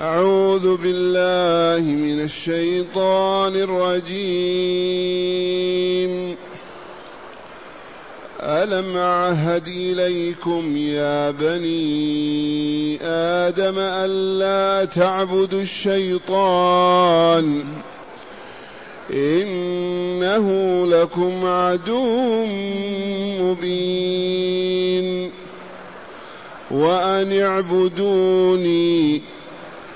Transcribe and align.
أعوذ 0.00 0.76
بالله 0.76 1.90
من 1.90 2.20
الشيطان 2.20 3.56
الرجيم. 3.56 4.12
ألم 8.40 8.96
أعهد 8.96 9.68
إليكم 9.68 10.76
يا 10.76 11.30
بني 11.30 12.98
آدم 13.02 13.74
ألا 13.78 14.84
تعبدوا 14.84 15.62
الشيطان؟ 15.62 17.64
إنه 19.12 20.86
لكم 20.86 21.46
عدو 21.46 22.46
مبين. 23.40 25.30
وأن 26.70 27.40
اعبدوني 27.40 29.22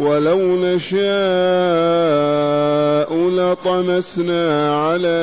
ولو 0.00 0.38
نشاء 0.38 1.00
لطمسنا 3.28 4.74
على 4.86 5.20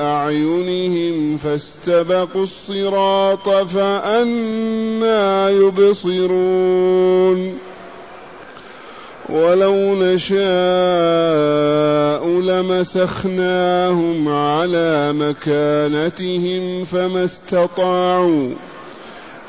اعينهم 0.00 1.36
فاستبقوا 1.36 2.42
الصراط 2.42 3.48
فانى 3.48 5.48
يبصرون 5.56 7.58
ولو 9.28 9.94
نشاء 9.94 10.44
لمسخناهم 12.40 14.28
على 14.28 15.12
مكانتهم 15.12 16.84
فما 16.84 17.24
استطاعوا 17.24 18.48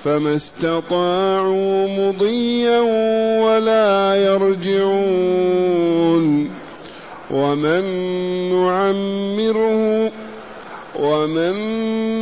فما 0.06 0.36
استطاعوا 0.36 1.88
مضيا 1.88 2.80
ولا 3.42 4.16
يرجعون. 4.16 5.66
ومن 7.32 7.84
نعمره 8.52 10.12
ومن 11.00 11.54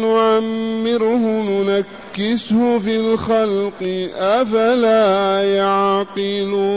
نعمره 0.01 1.23
ننكسه 1.43 2.77
في 2.79 2.95
الخلق 2.95 4.09
أفلا 4.17 5.43
يعقلون. 5.43 6.73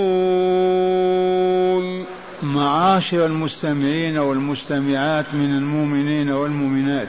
معاشر 2.42 3.26
المستمعين 3.26 4.18
والمستمعات 4.18 5.34
من 5.34 5.50
المؤمنين 5.58 6.30
والمؤمنات 6.30 7.08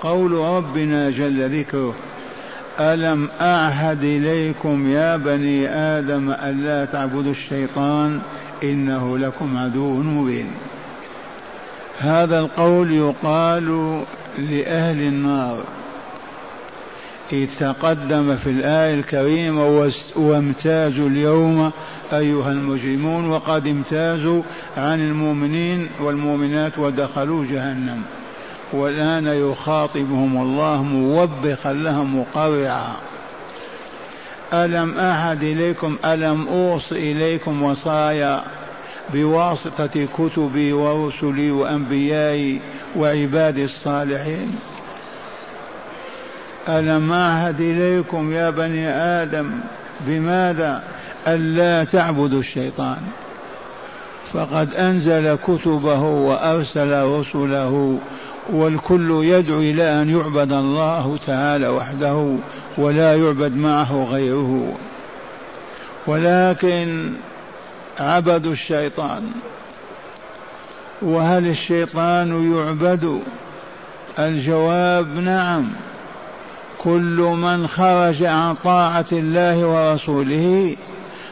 قول 0.00 0.32
ربنا 0.32 1.10
جل 1.10 1.58
ذكره 1.60 1.94
ألم 2.80 3.28
أعهد 3.40 4.02
إليكم 4.02 4.90
يا 4.90 5.16
بني 5.16 5.68
آدم 5.68 6.30
ألا 6.30 6.84
تعبدوا 6.84 7.32
الشيطان 7.32 8.20
إنه 8.62 9.18
لكم 9.18 9.56
عدو 9.58 9.94
مبين. 9.94 10.50
هذا 11.98 12.38
القول 12.38 12.92
يقال 12.92 14.02
لأهل 14.38 15.00
النار. 15.00 15.64
إذ 17.32 17.48
تقدم 17.60 18.36
في 18.36 18.50
الآية 18.50 18.94
الكريمة 18.94 19.90
وامتازوا 20.16 21.08
اليوم 21.08 21.70
أيها 22.12 22.52
المجرمون 22.52 23.30
وقد 23.30 23.66
امتازوا 23.66 24.42
عن 24.76 25.00
المؤمنين 25.00 25.88
والمؤمنات 26.00 26.78
ودخلوا 26.78 27.44
جهنم. 27.44 28.02
والآن 28.72 29.26
يخاطبهم 29.26 30.42
الله 30.42 30.82
موبخا 30.82 31.72
لهم 31.72 32.20
مقرعا 32.20 32.92
ألم 34.52 34.98
أعهد 34.98 35.42
إليكم؟ 35.42 35.96
ألم 36.04 36.48
أوص 36.48 36.92
إليكم 36.92 37.62
وصايا 37.62 38.42
بواسطة 39.12 40.06
كتبي 40.18 40.72
ورسلي 40.72 41.50
وأنبيائي 41.50 42.60
وعبادي 42.96 43.64
الصالحين؟ 43.64 44.56
ألم 46.68 47.12
أعهد 47.12 47.60
إليكم 47.60 48.32
يا 48.32 48.50
بني 48.50 48.88
آدم؟ 48.88 49.50
بماذا 50.00 50.82
ألا 51.26 51.84
تعبدوا 51.84 52.40
الشيطان؟ 52.40 52.98
فقد 54.32 54.74
أنزل 54.74 55.34
كتبه 55.34 56.00
وأرسل 56.00 57.04
رسله 57.04 57.98
والكل 58.52 59.10
يدعو 59.24 59.58
إلى 59.58 60.02
أن 60.02 60.10
يعبد 60.16 60.52
الله 60.52 61.18
تعالى 61.26 61.68
وحده 61.68 62.36
ولا 62.78 63.16
يعبد 63.16 63.56
معه 63.56 64.04
غيره. 64.10 64.72
ولكن 66.06 67.12
عبدوا 67.98 68.52
الشيطان 68.52 69.22
وهل 71.02 71.46
الشيطان 71.46 72.52
يعبد؟ 72.52 73.20
الجواب 74.18 75.18
نعم. 75.18 75.68
كل 76.78 77.34
من 77.42 77.66
خرج 77.66 78.24
عن 78.24 78.54
طاعة 78.54 79.06
الله 79.12 79.66
ورسوله 79.66 80.76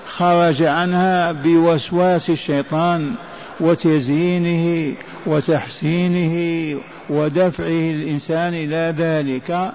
خرج 0.07 0.63
عنها 0.63 1.33
بوسواس 1.33 2.31
الشيطان 2.31 3.15
وتزيينه 3.61 4.95
وتحسينه 5.27 6.77
ودفعه 7.11 7.91
الإنسان 7.91 8.55
إلى 8.55 8.95
ذلك 8.97 9.73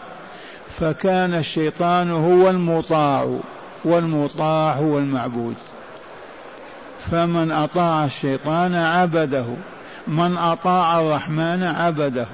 فكان 0.79 1.33
الشيطان 1.33 2.11
هو 2.11 2.49
المطاع 2.49 3.39
والمطاع 3.83 4.73
هو 4.73 4.97
المعبود. 4.97 5.55
فمن 7.11 7.51
أطاع 7.51 8.05
الشيطان 8.05 8.75
عبده 8.75 9.45
من 10.07 10.37
أطاع 10.37 10.99
الرحمن 10.99 11.63
عبده. 11.63 12.25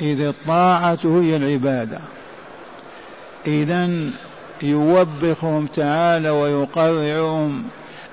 إذ 0.00 0.20
الطاعة 0.20 0.98
هي 1.04 1.36
العبادة. 1.36 1.98
إذا 3.46 4.10
يوبخهم 4.62 5.66
تعالى 5.66 6.30
ويقرعهم 6.30 7.64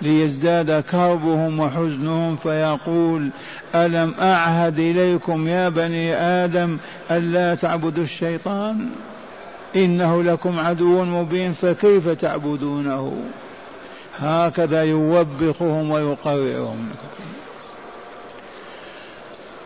ليزداد 0.01 0.83
كربهم 0.83 1.59
وحزنهم 1.59 2.35
فيقول 2.35 3.29
ألم 3.75 4.13
أعهد 4.21 4.79
إليكم 4.79 5.47
يا 5.47 5.69
بني 5.69 6.15
آدم 6.15 6.77
ألا 7.11 7.55
تعبدوا 7.55 8.03
الشيطان؟ 8.03 8.89
إنه 9.75 10.23
لكم 10.23 10.59
عدو 10.59 11.03
مبين 11.03 11.53
فكيف 11.53 12.09
تعبدونه؟ 12.09 13.13
هكذا 14.19 14.83
يوبخهم 14.83 15.91
ويقرعهم. 15.91 16.89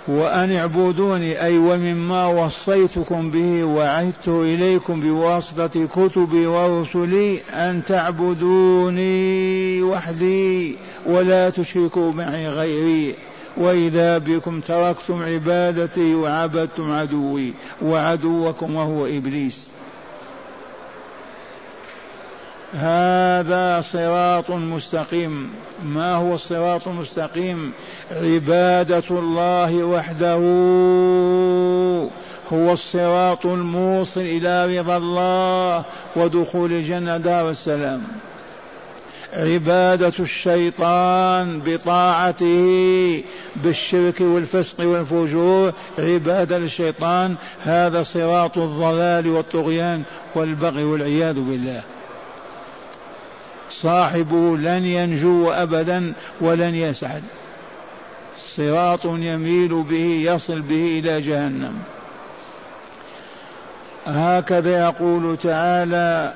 وأن 0.08 0.52
اعبدوني 0.52 1.44
أي 1.44 1.58
ومما 1.58 2.28
وصيتكم 2.28 3.30
به 3.30 3.64
وعهدت 3.64 4.28
إليكم 4.28 5.02
بواسطة 5.02 5.86
كتبي 5.86 6.46
ورسلي 6.46 7.40
أن 7.54 7.82
تعبدوني 7.88 9.84
وحدي 9.84 10.76
ولا 11.06 11.50
تشركوا 11.50 12.12
معي 12.12 12.50
غيري. 12.50 13.16
وإذا 13.58 14.18
بكم 14.18 14.60
تركتم 14.60 15.24
عبادتي 15.24 16.16
وعبدتم 16.16 16.92
عدوي 16.92 17.54
وعدوكم 17.82 18.76
وهو 18.76 19.06
إبليس. 19.06 19.68
هذا 22.74 23.82
صراط 23.92 24.50
مستقيم. 24.50 25.50
ما 25.86 26.16
هو 26.16 26.34
الصراط 26.34 26.88
المستقيم؟ 26.88 27.72
عبادة 28.12 29.04
الله 29.12 29.84
وحده. 29.84 30.36
هو 32.54 32.74
الصراط 32.74 33.46
الموصل 33.46 34.22
إلى 34.22 34.80
رضا 34.80 34.98
الله 34.98 35.84
ودخول 36.16 36.72
الجنة. 36.72 37.18
دار 37.18 37.50
السلام. 37.50 38.02
عبادة 39.34 40.14
الشيطان 40.20 41.62
بطاعته 41.66 43.24
بالشرك 43.56 44.22
والفسق 44.22 44.88
والفجور. 44.88 45.74
عبادة 46.00 46.58
للشيطان. 46.58 47.36
هذا 47.64 48.04
صراط 48.04 48.58
الضلال 48.58 49.28
والطغيان 49.28 50.04
والبغي 50.36 50.84
والعياذ 50.84 51.36
بالله. 51.36 51.84
صاحبه 53.84 54.58
لن 54.58 54.86
ينجو 54.86 55.52
ابدا 55.52 56.14
ولن 56.42 56.76
يسعد. 56.76 57.24
صراط 58.56 59.06
يميل 59.06 59.84
به 59.84 60.24
يصل 60.26 60.62
به 60.62 61.00
إلى 61.00 61.22
جهنم. 61.22 61.74
هكذا 64.06 64.84
يقول 64.84 65.38
تعالى 65.38 66.34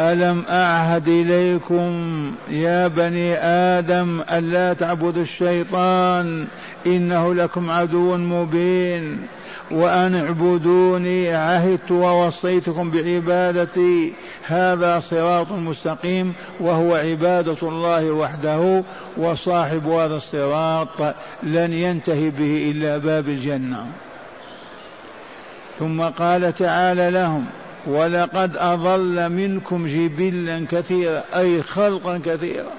ألم 0.00 0.42
أعهد 0.48 1.08
إليكم 1.08 1.92
يا 2.50 2.88
بني 2.88 3.34
آدم 3.38 4.20
ألا 4.32 4.72
تعبدوا 4.72 5.22
الشيطان 5.22 6.46
إنه 6.86 7.34
لكم 7.34 7.70
عدو 7.70 8.16
مبين 8.16 9.26
وأن 9.70 10.14
اعبدوني 10.14 11.34
عهدت 11.34 11.90
ووصيتكم 11.90 12.90
بعبادتي 12.90 14.12
هذا 14.46 15.00
صراط 15.00 15.52
مستقيم 15.52 16.32
وهو 16.60 16.94
عبادة 16.94 17.56
الله 17.62 18.10
وحده 18.10 18.82
وصاحب 19.16 19.88
هذا 19.88 20.16
الصراط 20.16 21.14
لن 21.42 21.72
ينتهي 21.72 22.30
به 22.30 22.72
إلا 22.74 22.98
باب 22.98 23.28
الجنة. 23.28 23.86
ثم 25.78 26.02
قال 26.02 26.54
تعالى 26.54 27.10
لهم 27.10 27.44
ولقد 27.88 28.56
أضل 28.56 29.28
منكم 29.28 29.86
جبلا 29.86 30.66
كثيرا 30.70 31.22
أي 31.34 31.62
خلقا 31.62 32.20
كثيرا. 32.24 32.72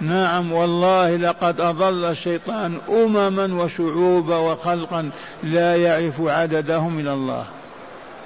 نعم 0.00 0.52
والله 0.52 1.16
لقد 1.16 1.60
أضل 1.60 2.04
الشيطان 2.04 2.78
أمما 2.88 3.64
وشعوبا 3.64 4.36
وخلقا 4.36 5.10
لا 5.42 5.76
يعرف 5.76 6.20
عددهم 6.20 6.94
من 6.94 7.08
الله. 7.08 7.46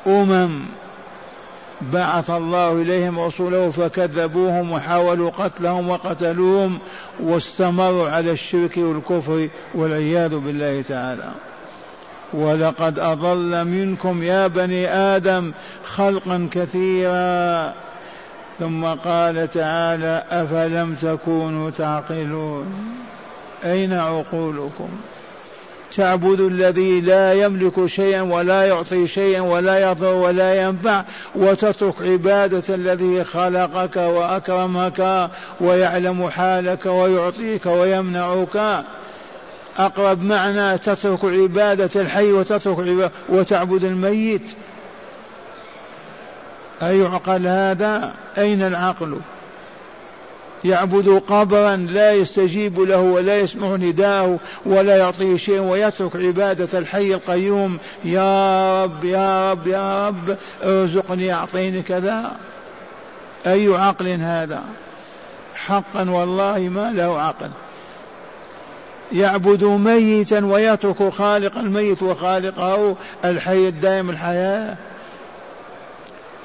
أمم 0.06 0.60
بعث 1.92 2.30
الله 2.30 2.72
إليهم 2.72 3.20
رسوله 3.20 3.70
فكذبوهم 3.70 4.72
وحاولوا 4.72 5.30
قتلهم 5.30 5.88
وقتلوهم 5.88 6.78
واستمروا 7.20 8.10
على 8.10 8.30
الشرك 8.30 8.76
والكفر 8.76 9.48
والعياذ 9.74 10.38
بالله 10.38 10.82
تعالى. 10.82 11.32
ولقد 12.32 12.98
أضل 12.98 13.64
منكم 13.64 14.22
يا 14.22 14.46
بني 14.46 14.88
آدم 14.88 15.52
خلقا 15.84 16.48
كثيرا. 16.52 17.72
ثم 18.58 18.84
قال 18.84 19.50
تعالى 19.50 20.24
أفلم 20.30 20.94
تكونوا 21.02 21.70
تعقلون؟ 21.70 22.66
أين 23.64 23.92
عقولكم؟ 23.92 24.88
تعبد 25.92 26.40
الذي 26.40 27.00
لا 27.00 27.32
يملك 27.32 27.86
شيئا 27.86 28.22
ولا 28.22 28.64
يعطي 28.64 29.06
شيئا 29.06 29.40
ولا 29.40 29.90
يضر 29.90 30.14
ولا 30.14 30.62
ينفع 30.62 31.04
وتترك 31.34 31.94
عبادة 32.02 32.74
الذي 32.74 33.24
خلقك 33.24 33.96
وأكرمك 33.96 35.30
ويعلم 35.60 36.28
حالك 36.30 36.86
ويعطيك 36.86 37.66
ويمنعك. 37.66 38.84
أقرب 39.78 40.22
معنى 40.22 40.78
تترك 40.78 41.24
عبادة 41.24 42.00
الحي 42.00 42.32
وتترك 42.32 42.78
عبادة 42.78 43.10
وتعبد 43.28 43.84
الميت. 43.84 44.50
أيعقل 46.82 47.46
هذا 47.46 48.14
أين 48.38 48.62
العقل؟ 48.62 49.18
يعبد 50.64 51.22
قبرا 51.28 51.76
لا 51.76 52.12
يستجيب 52.12 52.80
له 52.80 53.00
ولا 53.00 53.38
يسمع 53.38 53.76
نداءه 53.76 54.38
ولا 54.66 54.96
يعطيه 54.96 55.36
شيء 55.36 55.60
ويترك 55.60 56.16
عبادة 56.16 56.78
الحي 56.78 57.14
القيوم. 57.14 57.78
يا 58.04 58.84
رب 58.84 59.04
يا 59.04 59.52
رب 59.52 59.66
يا 59.66 60.08
رب 60.08 60.36
ارزقني 60.64 61.32
أعطيني 61.32 61.82
كذا. 61.82 62.36
أي 63.46 63.74
عقل 63.74 64.08
هذا؟ 64.08 64.62
حقا 65.54 66.10
والله 66.10 66.58
ما 66.58 66.92
له 66.92 67.20
عقل. 67.20 67.50
يعبد 69.12 69.64
ميتا 69.64 70.44
ويترك 70.44 71.08
خالق 71.08 71.58
الميت 71.58 72.02
وخالقه 72.02 72.96
الحي 73.24 73.68
الدائم 73.68 74.10
الحياة. 74.10 74.76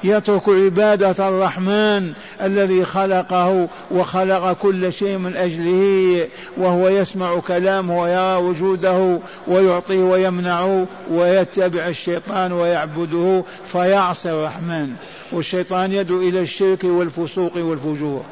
يترك 0.04 0.48
عبادة 0.48 1.28
الرحمن 1.28 2.12
الذي 2.42 2.84
خلقه 2.84 3.68
وخلق 3.90 4.52
كل 4.52 4.92
شيء 4.92 5.18
من 5.18 5.36
أجله 5.36 6.28
وهو 6.56 6.88
يسمع 6.88 7.38
كلامه 7.38 8.02
ويرى 8.02 8.36
وجوده 8.36 9.18
ويعطيه 9.46 10.02
ويمنعه 10.02 10.86
ويتبع 11.10 11.88
الشيطان 11.88 12.52
ويعبده 12.52 13.42
فيعصي 13.72 14.30
الرحمن. 14.30 14.90
والشيطان 15.32 15.92
يدعو 15.92 16.20
إلى 16.20 16.40
الشرك 16.40 16.84
والفسوق 16.84 17.56
والفجور. 17.56 18.22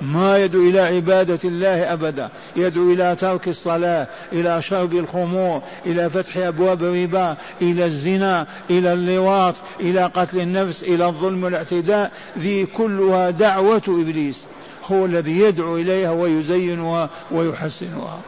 ما 0.00 0.38
يدعو 0.38 0.62
إلى 0.62 0.80
عبادة 0.80 1.38
الله 1.44 1.92
أبدا. 1.92 2.28
يدعو 2.56 2.92
إلى 2.92 3.16
ترك 3.20 3.48
الصلاة 3.48 4.06
إلى 4.32 4.62
شرب 4.62 4.94
الخمور 4.94 5.62
إلى 5.86 6.10
فتح 6.10 6.36
أبواب 6.36 6.84
الربا 6.84 7.36
إلى 7.62 7.84
الزنا 7.84 8.46
إلى 8.70 8.92
اللواط 8.92 9.54
إلى 9.80 10.04
قتل 10.04 10.40
النفس 10.40 10.82
إلى 10.82 11.06
الظلم 11.06 11.44
والاعتداء. 11.44 12.12
ذي 12.38 12.66
كلها 12.66 13.30
دعوة 13.30 13.82
إبليس. 13.88 14.44
هو 14.84 15.04
الذي 15.04 15.40
يدعو 15.40 15.76
إليها 15.76 16.10
ويزينها 16.10 17.10
ويحسنها. 17.30 18.20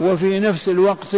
وفي 0.00 0.40
نفس 0.40 0.68
الوقت 0.68 1.14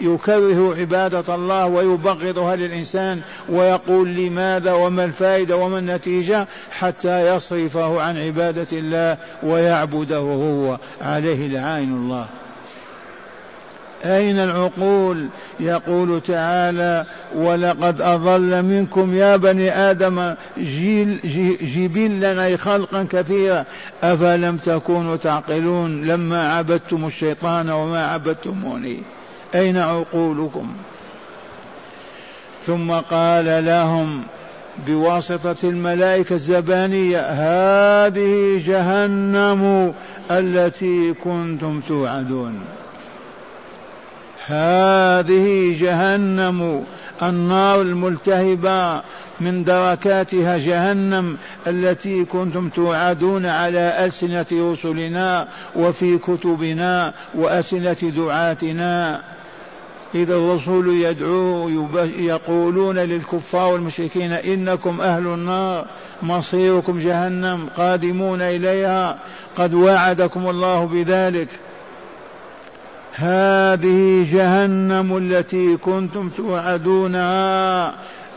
يكره 0.00 0.74
عبادة 0.78 1.34
الله 1.34 1.66
ويبغضها 1.66 2.56
للإنسان 2.56 3.20
ويقول 3.48 4.08
لماذا 4.08 4.72
وما 4.72 5.04
الفائدة 5.04 5.56
وما 5.56 5.78
النتيجة 5.78 6.46
حتى 6.70 7.36
يصرفه 7.36 8.02
عن 8.02 8.18
عبادة 8.18 8.66
الله 8.72 9.16
ويعبده 9.42 10.18
هو. 10.18 10.78
عليه 11.00 11.46
لعائن 11.46 11.92
الله. 11.94 12.41
أين 14.04 14.38
العقول؟ 14.38 15.26
يقول 15.60 16.20
تعالى 16.20 17.04
ولقد 17.34 18.00
أضل 18.00 18.62
منكم 18.62 19.14
يا 19.14 19.36
بني 19.36 19.70
آدم 19.90 20.34
جيل 20.58 21.20
جبلا 21.62 22.44
أي 22.44 22.56
خلقا 22.56 23.06
كثيرا. 23.10 23.64
أفلم 24.02 24.56
تكونوا 24.56 25.16
تعقلون؟ 25.16 26.04
لما 26.04 26.52
عبدتم 26.52 27.06
الشيطان 27.06 27.70
وما 27.70 28.06
عبدتموني. 28.06 28.98
أين 29.54 29.76
عقولكم؟ 29.76 30.72
ثم 32.66 32.92
قال 32.92 33.64
لهم 33.64 34.22
بواسطة 34.86 35.56
الملائكة 35.68 36.32
الزبانية 36.32 37.20
هذه 37.20 38.62
جهنم 38.66 39.92
التي 40.30 41.14
كنتم 41.14 41.80
توعدون. 41.88 42.60
هذه 44.46 45.76
جهنم 45.80 46.84
النار 47.22 47.80
الملتهبة 47.80 49.02
من 49.40 49.64
دركاتها 49.64 50.58
جهنم 50.58 51.36
التي 51.66 52.24
كنتم 52.24 52.68
توعدون 52.68 53.46
على 53.46 54.04
ألسنة 54.04 54.46
رسلنا 54.52 55.48
وفي 55.76 56.18
كتبنا 56.18 57.12
وألسنة 57.34 58.12
دعاتنا. 58.16 59.20
إذا 60.14 60.34
الرسول 60.34 60.88
يدعو 60.88 61.68
يقولون 62.18 62.98
للكفار 62.98 63.72
والمشركين 63.72 64.32
إنكم 64.32 65.00
أهل 65.00 65.26
النار 65.26 65.86
مصيركم 66.22 67.00
جهنم 67.00 67.68
قادمون 67.76 68.40
إليها 68.42 69.18
قد 69.56 69.74
وعدكم 69.74 70.50
الله 70.50 70.84
بذلك. 70.84 71.48
هذه 73.14 74.26
جهنم 74.32 75.16
التي 75.16 75.76
كنتم 75.76 76.28
توعدونها 76.28 77.94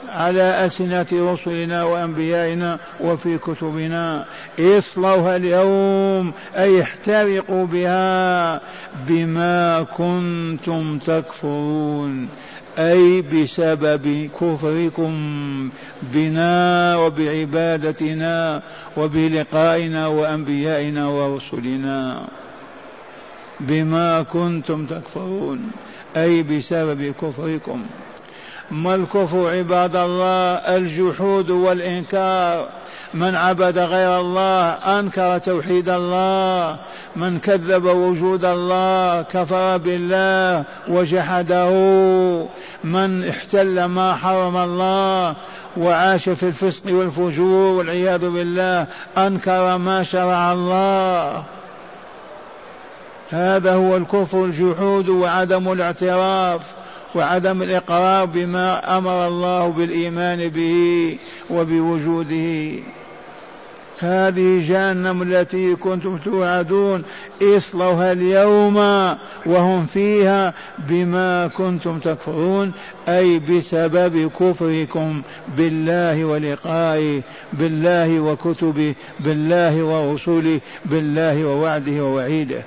على 0.09 0.65
ألسنة 0.65 1.05
رسلنا 1.13 1.83
وأنبيائنا 1.83 2.79
وفي 3.01 3.37
كتبنا. 3.37 4.25
اصلوها 4.59 5.35
اليوم 5.35 6.31
أي 6.55 6.81
احترقوا 6.81 7.65
بها 7.65 8.61
بما 9.07 9.85
كنتم 9.97 10.97
تكفرون. 10.97 12.27
أي 12.79 13.21
بسبب 13.21 14.29
كفركم 14.41 15.13
بنا 16.01 16.95
وبعبادتنا 16.97 18.61
وبلقائنا 18.97 20.07
وأنبيائنا 20.07 21.07
ورسلنا. 21.07 22.27
بما 23.59 24.21
كنتم 24.21 24.85
تكفرون 24.85 25.71
أي 26.17 26.43
بسبب 26.43 27.13
كفركم. 27.21 27.85
ما 28.71 28.95
الكفر 28.95 29.49
عباد 29.49 29.95
الله؟ 29.95 30.53
الجحود 30.77 31.49
والإنكار. 31.49 32.67
من 33.13 33.35
عبد 33.35 33.77
غير 33.77 34.19
الله 34.19 34.69
أنكر 34.71 35.37
توحيد 35.37 35.89
الله. 35.89 36.77
من 37.15 37.39
كذب 37.39 37.85
وجود 37.85 38.45
الله 38.45 39.21
كفر 39.21 39.77
بالله 39.77 40.63
وجحده. 40.87 41.69
من 42.83 43.29
احتل 43.29 43.85
ما 43.85 44.15
حرم 44.15 44.57
الله 44.57 45.35
وعاش 45.77 46.29
في 46.29 46.43
الفسق 46.43 46.83
والفجور 46.93 47.77
والعياذ 47.77 48.29
بالله 48.29 48.87
أنكر 49.17 49.77
ما 49.77 50.03
شرع 50.03 50.51
الله. 50.51 51.43
هذا 53.35 53.73
هو 53.73 53.97
الكفر 53.97 54.45
الجحود 54.45 55.09
وعدم 55.09 55.71
الاعتراف 55.71 56.61
وعدم 57.15 57.61
الإقرار 57.61 58.25
بما 58.25 58.97
أمر 58.97 59.27
الله 59.27 59.67
بالإيمان 59.67 60.49
به 60.49 61.17
وبوجوده. 61.49 62.79
هذه 63.99 64.67
جهنم 64.69 65.21
التي 65.21 65.75
كنتم 65.75 66.17
توعدون 66.17 67.03
اصلوها 67.41 68.11
اليوم 68.11 68.77
وهم 69.45 69.85
فيها 69.85 70.53
بما 70.89 71.47
كنتم 71.47 71.99
تكفرون 71.99 72.71
أي 73.07 73.39
بسبب 73.39 74.31
كفركم 74.39 75.21
بالله 75.57 76.25
ولقائه 76.25 77.21
بالله 77.53 78.19
وكتبه 78.19 78.95
بالله 79.19 79.83
ورسله 79.83 80.59
بالله 80.85 81.45
ووعده 81.45 82.03
ووعيده. 82.03 82.63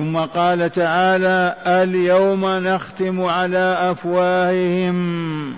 ثم 0.00 0.18
قال 0.18 0.72
تعالى 0.72 1.56
اليوم 1.66 2.46
نختم 2.46 3.22
على 3.22 3.78
أفواههم 3.80 5.54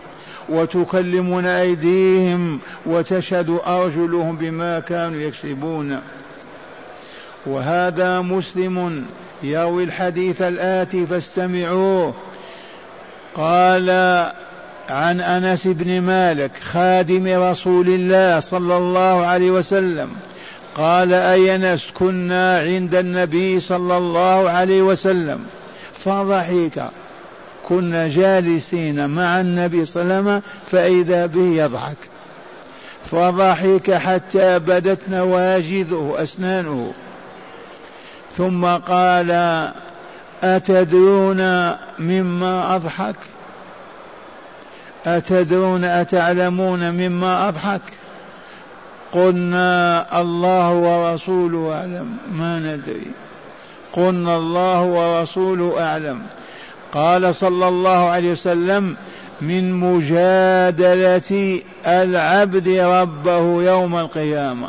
وتكلمنا 0.48 1.60
أيديهم 1.60 2.58
وتشهد 2.86 3.58
أرجلهم 3.66 4.36
بما 4.36 4.80
كانوا 4.80 5.20
يكسبون. 5.20 6.00
وهذا 7.46 8.20
مسلم 8.20 9.04
يروي 9.42 9.84
الحديث 9.84 10.42
الآتي 10.42 11.06
فاستمعوه. 11.06 12.14
قال 13.34 13.90
عن 14.88 15.20
أنس 15.20 15.66
بن 15.66 16.00
مالك 16.00 16.56
خادم 16.58 17.42
رسول 17.42 17.88
الله 17.88 18.40
صلى 18.40 18.76
الله 18.76 19.26
عليه 19.26 19.50
وسلم 19.50 20.08
قال 20.76 21.12
اي 21.12 21.54
انس 21.54 21.90
كنا 21.94 22.58
عند 22.58 22.94
النبي 22.94 23.60
صلى 23.60 23.96
الله 23.96 24.50
عليه 24.50 24.82
وسلم؟ 24.82 25.46
فضحك. 26.04 26.90
كنا 27.62 28.08
جالسين 28.08 29.10
مع 29.10 29.40
النبي 29.40 29.84
صلى 29.84 30.02
الله 30.02 30.14
عليه 30.14 30.22
وسلم 30.22 30.42
فإذا 30.70 31.26
به 31.26 31.40
يضحك. 31.40 31.96
فضحك 33.10 33.92
حتى 33.92 34.58
بدت 34.58 35.00
نواجذه 35.10 36.14
أسنانه. 36.18 36.92
ثم 38.36 38.66
قال 38.66 39.30
أتدرون 40.42 41.70
مما 41.98 42.76
أضحك؟ 42.76 43.16
أتدرون 45.06 45.84
أتعلمون 45.84 46.90
مما 46.90 47.48
أضحك؟ 47.48 47.80
قلنا 49.12 50.06
الله 50.20 50.70
ورسوله 50.70 51.74
أعلم. 51.74 52.16
ما 52.32 52.58
ندري. 52.58 53.06
قلنا 53.92 54.36
الله 54.36 54.82
ورسوله 54.82 55.82
أعلم. 55.82 56.22
قال 56.94 57.34
صلى 57.34 57.68
الله 57.68 58.08
عليه 58.10 58.32
وسلم 58.32 58.96
من 59.40 59.72
مجادلة 59.72 61.60
العبد 61.86 62.68
ربه 62.68 63.62
يوم 63.62 63.96
القيامة. 63.96 64.68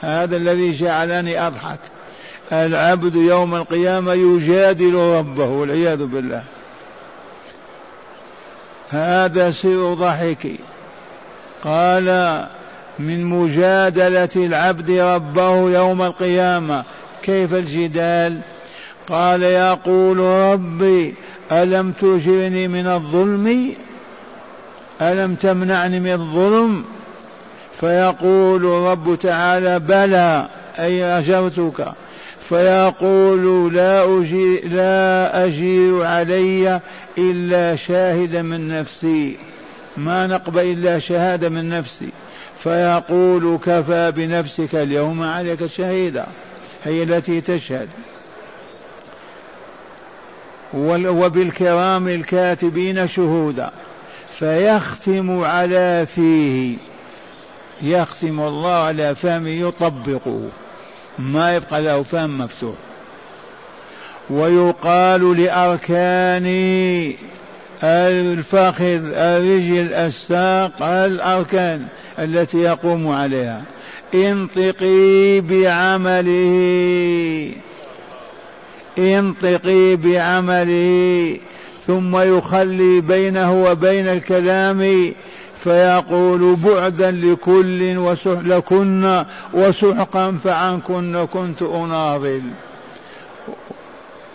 هذا 0.00 0.36
الذي 0.36 0.72
جعلني 0.72 1.46
أضحك. 1.46 1.78
العبد 2.52 3.14
يوم 3.14 3.54
القيامة 3.54 4.12
يجادل 4.12 4.94
ربه 4.94 5.46
والعياذ 5.46 6.04
بالله. 6.04 6.44
هذا 8.88 9.50
سر 9.50 9.94
ضحكي. 9.94 10.58
قال 11.64 12.46
من 12.98 13.24
مجادلة 13.24 14.28
العبد 14.36 14.90
ربه 14.90 15.70
يوم 15.70 16.02
القيامة. 16.02 16.84
كيف 17.22 17.54
الجدال؟ 17.54 18.40
قال 19.08 19.42
يقول 19.42 20.18
ربي 20.18 21.14
ألم 21.52 21.92
تجرني 21.92 22.68
من 22.68 22.86
الظلم؟ 22.86 23.74
ألم 25.02 25.34
تمنعني 25.34 26.00
من 26.00 26.12
الظلم؟ 26.12 26.84
فيقول 27.80 28.64
رب 28.64 29.18
تعالى 29.18 29.78
بلى 29.78 30.46
أي 30.78 31.04
أجرتك 31.04 31.92
فيقول 32.48 33.74
لا 33.74 34.04
أجير, 34.04 34.68
لا 34.68 35.44
أجير 35.44 36.04
علي 36.04 36.80
إلا 37.18 37.76
شاهدا 37.76 38.42
من 38.42 38.68
نفسي. 38.68 39.36
ما 39.96 40.26
نقبل 40.26 40.62
إلا 40.62 40.98
شهادة 40.98 41.48
من 41.48 41.68
نفسي. 41.68 42.08
فيقول 42.62 43.58
كفى 43.66 44.12
بنفسك 44.16 44.74
اليوم 44.74 45.22
عليك 45.22 45.66
شهيدا 45.66 46.26
هي 46.84 47.02
التي 47.02 47.40
تشهد. 47.40 47.88
وبالكرام 50.74 52.08
الكاتبين 52.08 53.08
شهودا. 53.08 53.70
فيختم 54.38 55.44
على 55.44 56.06
فيه. 56.14 56.76
يختم 57.82 58.40
الله 58.40 58.74
على 58.74 59.14
فمه 59.14 59.48
يطبقه 59.48 60.48
ما 61.18 61.56
يبقى 61.56 61.82
له 61.82 62.02
فم 62.02 62.38
مفتوح. 62.38 62.74
ويقال 64.30 65.42
لأركان 65.42 66.46
الفخذ 67.82 69.12
الرجل 69.12 69.92
الساق 69.94 70.82
الأركان. 70.82 71.86
التي 72.18 72.58
يقوم 72.58 73.08
عليها. 73.08 73.62
انطقي 74.14 75.40
بعمله. 75.40 77.52
انطقي 78.98 79.96
بعمله. 79.96 81.36
ثم 81.86 82.36
يخلي 82.36 83.00
بينه 83.00 83.64
وبين 83.64 84.08
الكلام 84.08 85.12
فيقول 85.64 86.56
بعدا 86.56 87.10
لكل 87.10 87.98
وسح 87.98 88.38
لكن 88.44 89.24
وسحقا 89.54 90.38
فعنكن 90.44 91.26
كنت 91.32 91.62
أناضل. 91.62 92.42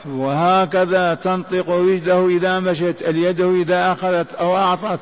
وهكذا 0.06 1.14
تنطق 1.14 1.70
رجله 1.70 2.28
إذا 2.28 2.60
مشت 2.60 2.96
اليد 3.02 3.42
إذا 3.42 3.92
أخذت 3.92 4.34
أو 4.34 4.58
أعطت 4.58 5.00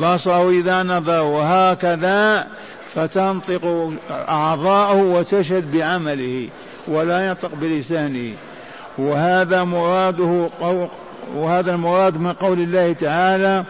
بصره 0.00 0.50
إذا 0.50 0.82
نظر 0.82 1.22
وهكذا 1.22 2.46
فتنطق 2.94 3.92
أعضاؤه 4.10 5.02
وتشهد 5.02 5.72
بعمله 5.72 6.48
ولا 6.88 7.28
ينطق 7.28 7.50
بلسانه. 7.60 8.32
وهذا 8.98 9.64
مراده 9.64 10.48
وهذا 11.34 11.74
المراد 11.74 12.16
من 12.16 12.32
قول 12.32 12.60
الله 12.60 12.92
تعالى 12.92 13.64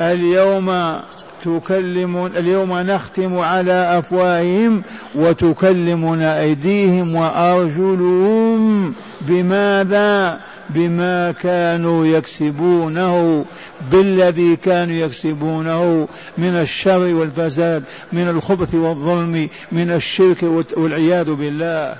اليوم 0.00 1.00
تكلم 1.44 2.26
اليوم 2.36 2.78
نختم 2.78 3.38
على 3.38 3.98
أفواههم 3.98 4.82
وتكلمنا 5.14 6.40
أيديهم 6.40 7.14
وأرجلهم 7.14 8.94
بماذا؟ 9.20 10.40
بما 10.70 11.32
كانوا 11.32 12.06
يكسبونه 12.06 13.44
بالذي 13.90 14.56
كانوا 14.56 14.94
يكسبونه 14.94 16.08
من 16.38 16.54
الشر 16.54 17.14
والفساد 17.14 17.84
من 18.12 18.28
الخبث 18.28 18.74
والظلم 18.74 19.48
من 19.72 19.90
الشرك 19.90 20.42
والعياذ 20.76 21.32
بالله. 21.32 21.96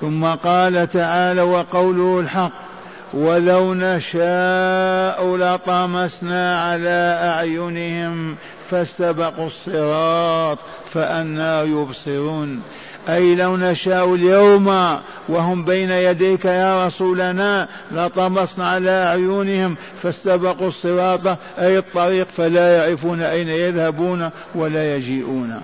ثم 0.00 0.24
قال 0.24 0.88
تعالى 0.88 1.42
وقوله 1.42 2.20
الحق. 2.20 2.65
ولو 3.14 3.74
نشاء 3.74 5.36
لطمسنا 5.36 6.60
على 6.60 7.18
اعينهم 7.22 8.36
فاستبقوا 8.70 9.46
الصراط 9.46 10.58
فانى 10.92 11.72
يبصرون 11.72 12.62
أي 13.08 13.34
لو 13.34 13.56
نشاء 13.56 14.14
اليوم 14.14 14.98
وهم 15.28 15.64
بين 15.64 15.90
يديك 15.90 16.44
يا 16.44 16.86
رسولنا 16.86 17.68
لطمسنا 17.92 18.70
على 18.70 18.90
أعينهم 18.90 19.76
فاستبقوا 20.02 20.68
الصراط 20.68 21.38
أي 21.58 21.78
الطريق 21.78 22.28
فلا 22.28 22.76
يعرفون 22.76 23.20
أين 23.20 23.48
يذهبون 23.48 24.30
ولا 24.54 24.96
يجيئون 24.96 25.60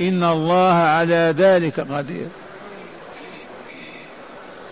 إن 0.00 0.24
الله 0.24 0.72
على 0.72 1.34
ذلك 1.38 1.80
قدير 1.80 2.26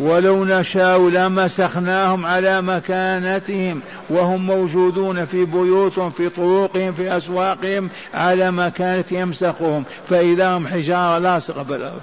ولو 0.00 0.44
نشاء 0.44 1.08
لمسخناهم 1.08 2.26
على 2.26 2.62
مكانتهم 2.62 3.80
وهم 4.10 4.46
موجودون 4.46 5.24
في 5.24 5.44
بيوتهم 5.44 6.10
في 6.10 6.28
طرقهم 6.28 6.92
في 6.92 7.16
أسواقهم 7.16 7.88
على 8.14 8.50
مكانة 8.50 9.04
يمسخهم. 9.10 9.84
فإذا 10.08 10.56
هم 10.56 10.66
حجارة 10.66 11.18
لاصقة 11.18 11.62
بالأرض 11.62 12.00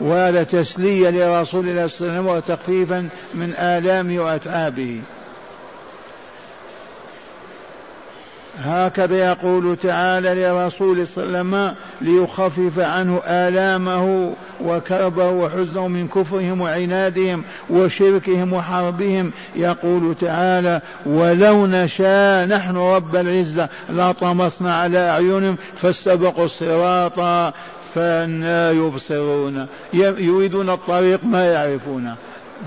وهذا 0.00 0.42
تسلية 0.42 1.10
لرسول 1.10 1.68
الله 1.68 1.86
صلى 1.86 2.08
الله 2.08 2.18
عليه 2.18 2.30
وسلم 2.30 2.36
وتخفيفا 2.36 3.08
من 3.34 3.54
آلامه 3.58 4.22
وأتعابه. 4.22 5.00
هكذا 8.64 9.16
يقول 9.16 9.76
تعالى 9.76 10.34
لرسول 10.34 11.06
صلى 11.06 11.24
الله 11.24 11.38
عليه 11.38 11.48
وسلم 11.48 11.74
ليخفف 12.00 12.78
عنه 12.78 13.20
آلامه 13.26 14.32
وكربه 14.64 15.28
وحزنه 15.30 15.88
من 15.88 16.08
كفرهم 16.08 16.60
وعنادهم 16.60 17.44
وشركهم 17.70 18.52
وحربهم. 18.52 19.32
يقول 19.56 20.14
تعالى 20.20 20.80
ولو 21.06 21.66
نشاء 21.66 22.46
نحن 22.46 22.76
رب 22.76 23.16
العزة 23.16 23.68
لطمسنا 23.90 24.74
على 24.74 25.10
أعينهم 25.10 25.56
فاستبقوا 25.76 26.44
الصراط 26.44 27.20
فأنا 27.94 28.70
يبصرون. 28.70 29.66
يريدون 29.92 30.70
الطريق 30.70 31.24
ما 31.24 31.52
يعرفونه. 31.52 32.16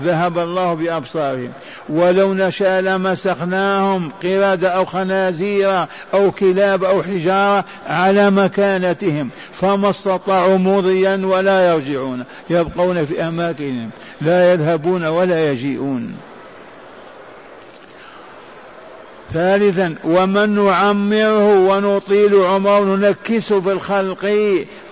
ذهب 0.04 0.38
الله 0.38 0.74
بأبصارهم. 0.74 1.52
ولو 1.88 2.34
نشاء 2.34 2.80
لمسخناهم 2.80 4.12
قردة 4.22 4.68
أو 4.68 4.84
خنازير 4.84 5.86
أو 6.14 6.30
كلاب 6.30 6.84
أو 6.84 7.02
حجارة 7.02 7.64
على 7.86 8.30
مكانتهم 8.30 9.30
فما 9.52 9.90
استطاعوا 9.90 10.58
مضيا 10.58 11.20
ولا 11.24 11.72
يرجعون. 11.72 12.24
يبقون 12.50 13.04
في 13.04 13.22
أماكنهم 13.28 13.90
لا 14.20 14.52
يذهبون 14.52 15.04
ولا 15.04 15.52
يجيئون. 15.52 16.14
ثالثا 19.32 19.94
ومن 20.04 20.64
نعمره 20.64 21.68
ونطيل 21.68 22.34
عمره 22.34 22.80
ننكسه 22.96 23.60
في 23.60 23.72
الخلق 23.72 24.26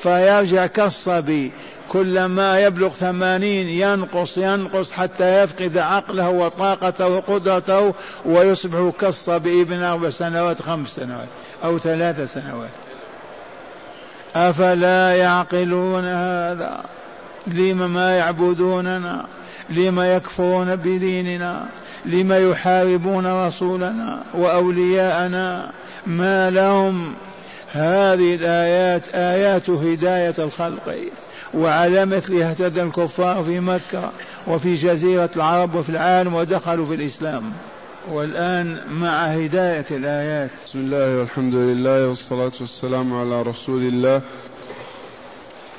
فيرجع 0.03 0.67
كالصبي. 0.67 1.53
كلما 1.93 2.61
يبلغ 2.61 2.89
ثمانين 2.89 3.67
ينقص 3.67 4.39
ينقص 4.39 4.93
حتى 4.93 5.43
يفقد 5.43 5.79
عقله 5.79 6.31
وطاقته 6.31 7.09
وقدرته 7.09 7.95
ويصبح 8.25 8.93
كالصبي 9.01 9.63
ابن 9.63 9.83
أربع 9.83 10.11
سنوات 10.11 10.63
خمس 10.63 10.89
سنوات 10.89 11.29
أو 11.65 11.79
ثلاث 11.79 12.33
سنوات. 12.35 12.71
أفلا 14.37 15.17
يعقلون 15.17 16.05
هذا؟ 16.05 16.85
لم 17.47 17.91
ما 17.95 18.17
يعبدوننا؟ 18.17 19.27
لم 19.71 20.01
يكفرون 20.01 20.77
بديننا؟ 20.77 21.67
لم 22.05 22.51
يحاربون 22.51 23.47
رسولنا 23.47 24.23
وأولياءنا؟ 24.35 25.71
ما 26.07 26.51
لهم؟ 26.51 27.15
هذه 27.73 28.35
الآيات 28.35 29.09
آيات 29.15 29.71
هداية 29.71 30.35
الخلق. 30.39 30.97
وعلى 31.55 32.07
مثلها 32.07 32.51
اهتدى 32.51 32.83
الكفار 32.83 33.43
في 33.43 33.61
مكة 33.61 34.11
وفي 34.47 34.75
جزيرة 34.75 35.31
العرب 35.37 35.75
وفي 35.75 35.91
العالم 35.91 36.35
ودخلوا 36.35 36.87
في 36.87 36.95
الإسلام. 36.95 37.53
والآن 38.11 38.79
مع 38.91 39.25
هداية 39.25 39.87
الآيات. 39.91 40.51
بسم 40.67 40.79
الله 40.79 41.19
والحمد 41.19 41.55
لله 41.55 42.09
والصلاة 42.09 42.53
والسلام 42.61 43.21
على 43.21 43.43
رسول 43.43 43.83
الله. 43.83 44.21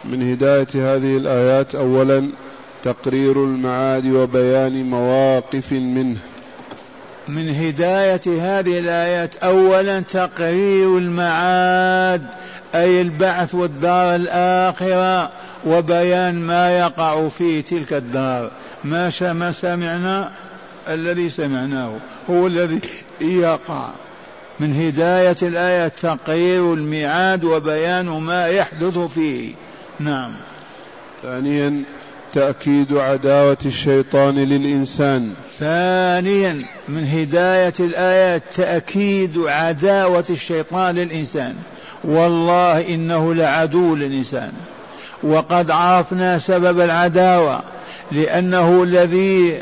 من 0.06 0.32
هداية 0.32 0.67
هذه 0.76 1.17
الآيات 1.17 1.76
أولا 1.76 2.30
تقرير 2.84 3.43
المعاد 3.43 4.06
وبيان 4.06 4.89
مواقف 4.89 5.72
منه. 5.72 6.17
من 7.28 7.50
هداية 7.50 8.22
هذه 8.28 8.80
الآيات 8.80 9.36
أولا 9.36 10.00
تقرير 10.00 10.98
المعاد 10.98 12.22
أي 12.76 13.02
البعث 13.02 13.56
والدار 13.56 14.15
الآخرة. 14.15 15.40
وبيان 15.65 16.39
ما 16.39 16.78
يقع 16.78 17.28
في 17.28 17.62
تلك 17.62 17.93
الدار. 17.93 18.52
ما 18.84 19.12
ما 19.21 19.52
سمعنا؟ 19.52 20.32
الذي 20.88 21.30
سمعناه 21.30 21.97
هو 22.30 22.47
الذي 22.47 22.80
يقع. 23.21 23.89
من 24.60 24.76
هداية 24.76 25.36
الآية 25.41 25.88
تقرير 25.88 26.74
الميعاد 26.74 27.43
وبيان 27.43 28.06
ما 28.06 28.47
يحدث 28.47 28.97
فيه. 28.97 29.54
نعم. 30.00 30.32
ثانيا 31.24 31.84
تأكيد 32.34 32.93
عداوة 32.93 33.58
الشيطان 33.65 34.36
للإنسان. 34.36 35.34
ثانيا 35.60 36.62
من 36.89 37.08
هداية 37.08 37.74
الآيات 37.80 38.43
تأكيد 38.54 39.38
عداوة 39.38 40.26
الشيطان 40.30 40.95
للإنسان. 40.95 41.56
والله 42.04 42.95
إنه 42.95 43.34
لعدو 43.34 43.95
للإنسان. 43.95 44.52
وقد 45.23 45.71
عرفنا 45.71 46.38
سبب 46.38 46.79
العداوة 46.79 47.60
لأنه 48.12 48.84
الذي 48.84 49.62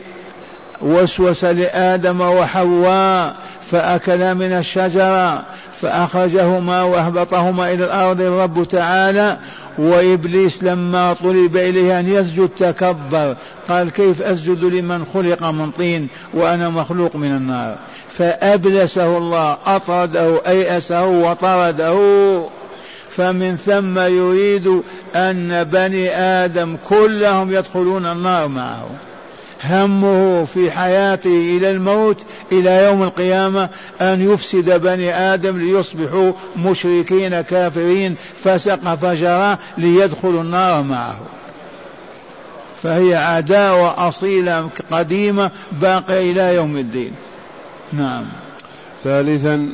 وسوس 0.82 1.44
لآدم 1.46 2.22
وحواء 2.22 3.36
فأكلا 3.72 4.34
من 4.34 4.52
الشجرة 4.52 5.44
فأخرجهما 5.82 6.84
وأهبطهما 6.84 7.74
إلى 7.74 7.86
الأرض 7.86 8.22
الرب 8.22 8.64
تعالى 8.64 9.38
وإبليس 9.78 10.64
لما 10.64 11.14
طلب 11.14 11.58
إليه 11.58 12.00
أن 12.00 12.14
يسجد 12.14 12.50
تكبر 12.58 13.36
قال 13.70 13.92
كيف 13.92 14.22
أسجد 14.22 14.64
لمن 14.64 15.06
خلق 15.14 15.44
من 15.44 15.72
طين 15.72 16.08
وأنا 16.34 16.70
مخلوق 16.70 17.16
من 17.16 17.36
النار؟ 17.36 17.76
فأبلسه 18.10 19.18
الله 19.18 19.58
أطرده 19.66 20.42
أيأسه 20.48 21.06
وطرده. 21.06 22.00
فمن 23.10 23.58
ثم 23.58 24.00
يريد 24.00 24.82
أن 25.16 25.64
بني 25.64 26.10
آدم 26.16 26.78
كلهم 26.90 27.54
يدخلون 27.54 28.06
النار 28.06 28.48
معه. 28.48 28.90
همه 29.64 30.46
في 30.46 30.72
حياته 30.72 31.58
إلى 31.58 31.72
الموت 31.72 32.24
إلى 32.52 32.84
يوم 32.84 33.04
القيامة 33.04 33.70
أن 34.02 34.34
يفسد 34.34 34.82
بني 34.82 35.16
آدم 35.16 35.58
ليصبحوا 35.58 36.32
مشركين 36.58 37.42
كافرين 37.42 38.16
فسق 38.44 38.96
فجرا 38.96 39.58
ليدخلوا 39.78 40.42
النار 40.42 40.84
معه. 40.84 41.20
فهي 42.84 43.16
عداوة 43.16 44.08
أصيلة 44.08 44.70
قديمة 44.92 45.52
باقية 45.72 46.32
إلى 46.32 46.56
يوم 46.56 46.78
الدين. 46.78 47.12
نعم. 47.94 48.26
ثالثا 49.04 49.70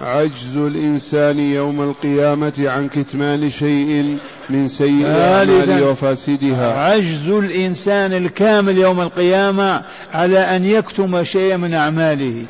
عجز 0.00 0.56
الإنسان 0.56 1.38
يوم 1.38 1.82
القيامة 1.82 2.52
عن 2.58 2.88
كتمان 2.88 3.50
شيء 3.50 4.18
من 4.50 4.68
سيء 4.68 5.06
الأعمال 5.06 5.82
وفاسدها. 5.82 6.90
عجز 6.90 7.28
الإنسان 7.28 8.12
الكامل 8.12 8.78
يوم 8.78 9.00
القيامة 9.00 9.82
على 10.14 10.38
أن 10.38 10.64
يكتم 10.64 11.24
شيئا 11.24 11.56
من 11.56 11.74
أعماله. 11.74 12.44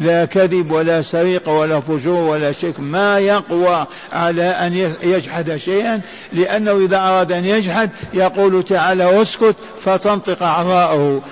لا 0.00 0.24
كذب 0.24 0.70
ولا 0.70 1.02
سرقة 1.02 1.52
ولا 1.52 1.80
فجور 1.80 2.30
ولا 2.30 2.52
شك 2.52 2.80
ما 2.80 3.18
يقوى 3.18 3.86
على 4.12 4.42
أن 4.42 4.92
يجحد 5.02 5.56
شيئا؟ 5.56 6.00
لأنه 6.32 6.84
إذا 6.84 6.96
أراد 6.96 7.32
أن 7.32 7.44
يجحد 7.44 7.90
يقول 8.14 8.62
تعالى 8.62 9.22
اسكت 9.22 9.54
فتنطق 9.78 10.42
أعضاؤه 10.42 11.22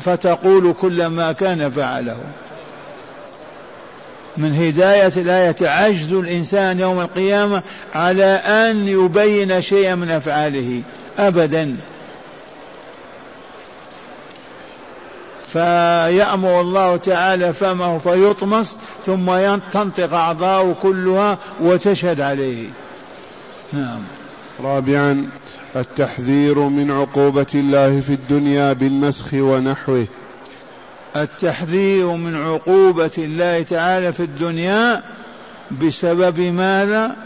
فتقول 0.00 0.74
كل 0.80 1.06
ما 1.06 1.32
كان 1.32 1.70
فعله. 1.70 2.16
من 4.36 4.54
هداية 4.54 5.12
الآية 5.16 5.56
عجز 5.62 6.12
الإنسان 6.12 6.80
يوم 6.80 7.00
القيامة 7.00 7.62
على 7.94 8.24
أن 8.34 8.88
يبين 8.88 9.60
شيئا 9.60 9.94
من 9.94 10.10
أفعاله. 10.10 10.82
أبدا. 11.18 11.76
فيأمر 15.52 16.60
الله 16.60 16.96
تعالى 16.96 17.52
فمه 17.52 17.98
فيطمس 17.98 18.76
ثم 19.06 19.56
تنطق 19.72 20.14
أعضاؤه 20.14 20.74
كلها 20.82 21.38
وتشهد 21.60 22.20
عليه. 22.20 22.68
نعم. 23.72 24.00
رابعا 24.60 25.26
التحذير 25.76 26.58
من 26.58 26.90
عقوبة 26.90 27.46
الله 27.54 28.00
في 28.00 28.12
الدنيا 28.12 28.72
بالنسخ 28.72 29.34
ونحوه. 29.34 30.06
التحذير 31.16 32.06
من 32.06 32.36
عقوبة 32.36 33.10
الله 33.18 33.62
تعالى 33.62 34.12
في 34.12 34.20
الدنيا 34.20 35.02
بسبب 35.70 36.40
ماذا؟ 36.40 37.16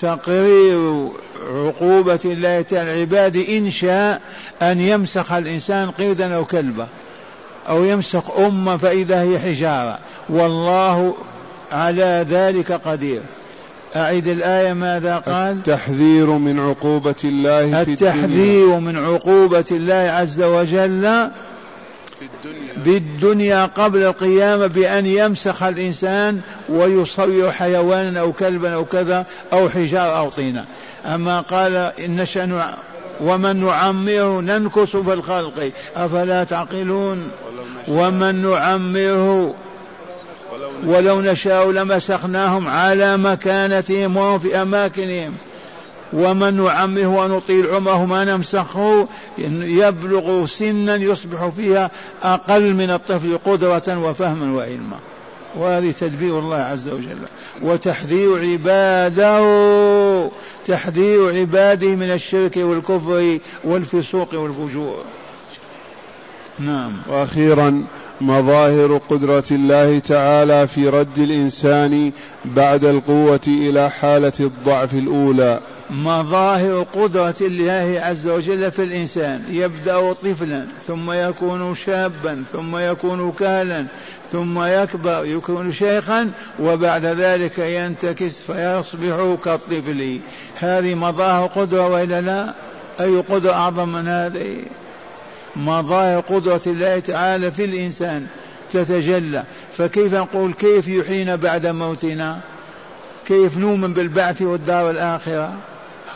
تقرير 0.00 1.08
عقوبة 1.50 2.20
الله 2.24 2.62
تعالى. 2.62 2.94
العباد 2.94 3.36
إن 3.36 3.70
شاء 3.70 4.20
أن 4.62 4.80
يمسخ 4.80 5.32
الإنسان 5.32 5.90
قردا 5.90 6.34
أو 6.34 6.44
كلبا 6.44 6.86
أو 7.68 7.84
يمسخ 7.84 8.38
أمة 8.38 8.76
فإذا 8.76 9.22
هي 9.22 9.38
حجارة. 9.38 9.98
والله 10.28 11.14
على 11.72 12.26
ذلك 12.30 12.72
قدير. 12.72 13.20
أعيد 13.96 14.26
الآية 14.26 14.72
ماذا 14.72 15.16
قال؟ 15.18 15.52
التحذير 15.52 16.26
من 16.26 16.60
عقوبة 16.60 17.14
الله 17.24 17.84
في 17.84 17.90
التحذير 17.90 18.78
من 18.78 18.96
عقوبة 18.96 19.64
الله 19.70 19.94
عز 19.94 20.42
وجل 20.42 21.30
بالدنيا 22.76 23.66
قبل 23.66 24.02
القيامة 24.02 24.66
بأن 24.66 25.06
يمسخ 25.06 25.62
الإنسان 25.62 26.40
ويصور 26.68 27.52
حيوانا 27.52 28.20
أو 28.20 28.32
كلبا 28.32 28.74
أو 28.74 28.84
كذا 28.84 29.26
أو 29.52 29.68
حجار 29.68 30.18
أو 30.18 30.30
طينا 30.30 30.64
أما 31.06 31.40
قال 31.40 31.76
إن 31.76 32.16
نشأ 32.16 32.76
ومن 33.20 33.66
نعمره 33.66 34.40
ننكس 34.40 34.96
في 34.96 35.12
الخلق. 35.12 35.70
أفلا 35.96 36.44
تعقلون؟ 36.44 37.30
ومن 37.88 38.50
نعمره 38.50 39.54
ولو 40.84 41.20
نشاء 41.20 41.70
لمسخناهم 41.70 42.68
على 42.68 43.16
مكانتهم 43.16 44.16
وهم 44.16 44.38
في 44.38 44.62
أماكنهم. 44.62 45.32
ومن 46.12 46.64
نعمه 46.64 47.18
ونطيل 47.18 47.66
عمره 47.66 48.04
ما 48.04 48.24
نمسخه 48.24 49.08
يبلغ 49.62 50.46
سنا 50.46 50.96
يصبح 50.96 51.48
فيها 51.48 51.90
أقل 52.22 52.74
من 52.74 52.90
الطفل 52.90 53.38
قدرة 53.44 53.98
وفهما 54.04 54.56
وعلما. 54.56 54.96
وهذه 55.56 55.94
تدبير 56.00 56.38
الله 56.38 56.56
عز 56.56 56.88
وجل. 56.88 57.18
وتحذير 57.62 58.38
عباده 58.38 60.30
تحذير 60.66 61.40
عباده 61.40 61.88
من 61.88 62.10
الشرك 62.10 62.56
والكفر 62.56 63.38
والفسوق 63.64 64.34
والفجور. 64.34 65.04
نعم. 66.58 66.92
وأخيرا 67.08 67.84
مظاهر 68.20 69.00
قدرة 69.10 69.44
الله 69.50 69.98
تعالى 69.98 70.66
في 70.66 70.88
رد 70.88 71.18
الإنسان 71.18 72.12
بعد 72.44 72.84
القوة 72.84 73.40
إلى 73.46 73.90
حالة 73.90 74.32
الضعف 74.40 74.94
الأولى. 74.94 75.60
مظاهر 75.90 76.86
قدرة 76.94 77.34
الله 77.40 78.00
عز 78.04 78.26
وجل 78.26 78.70
في 78.70 78.82
الإنسان. 78.82 79.44
يبدأ 79.50 80.12
طفلا 80.12 80.66
ثم 80.86 81.12
يكون 81.12 81.74
شابا 81.74 82.44
ثم 82.52 82.76
يكون 82.76 83.32
كهلا 83.32 83.86
ثم 84.32 84.64
يكبر 84.64 85.24
يكون 85.24 85.72
شيخا 85.72 86.30
وبعد 86.60 87.04
ذلك 87.04 87.58
ينتكس 87.58 88.40
فيصبح 88.40 89.36
كالطفل 89.44 90.18
هذه 90.60 90.94
مظاهر 90.94 91.46
قدرة 91.46 91.88
وإلا 91.88 92.20
لا؟ 92.20 92.54
أي 93.00 93.16
قدرة 93.16 93.52
أعظم 93.52 93.88
من 93.88 94.08
هذه؟ 94.08 94.62
مظاهر 95.56 96.20
قدرة 96.20 96.60
الله 96.66 96.98
تعالى 96.98 97.50
في 97.50 97.64
الإنسان 97.64 98.26
تتجلى. 98.72 99.44
فكيف 99.72 100.14
نقول 100.14 100.52
كيف 100.52 100.88
يحيينا 100.88 101.36
بعد 101.36 101.66
موتنا؟ 101.66 102.40
كيف 103.26 103.58
نؤمن 103.58 103.92
بالبعث 103.92 104.42
والدار 104.42 104.90
الآخرة؟ 104.90 105.56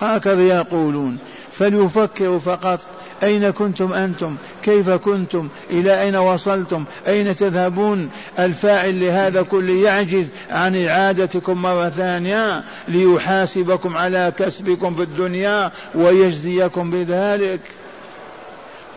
هكذا 0.01 0.43
يقولون. 0.43 1.19
فليفكروا 1.53 2.39
فقط. 2.39 2.81
أين 3.23 3.51
كنتم 3.51 3.93
أنتم؟ 3.93 4.37
كيف 4.63 4.91
كنتم؟ 4.91 5.49
إلى 5.71 6.03
أين 6.03 6.17
وصلتم؟ 6.17 6.85
أين 7.07 7.37
تذهبون؟ 7.37 8.11
الفاعل 8.39 9.01
لهذا 9.01 9.43
كله 9.43 9.73
يعجز 9.73 10.31
عن 10.51 10.87
إعادتكم 10.87 11.63
مرة 11.63 11.89
ثانية 11.89 12.65
ليحاسبكم 12.89 13.97
على 13.97 14.33
كسبكم 14.39 14.95
في 14.95 15.03
الدنيا 15.03 15.71
ويجزيكم 15.95 16.91
بذلك. 16.91 17.61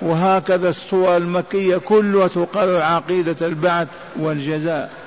وهكذا 0.02 0.70
الصور 0.70 1.18
المكية 1.18 1.78
كلها 1.78 2.28
تقرر 2.28 2.82
عقيدة 2.82 3.48
البعث 3.48 3.88
والجزاء. 4.20 5.03